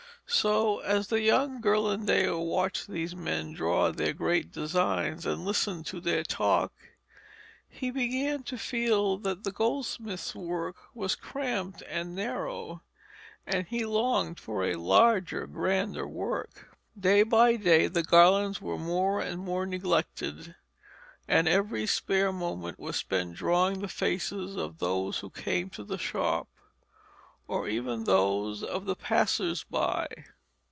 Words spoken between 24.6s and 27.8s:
those who came to the shop, or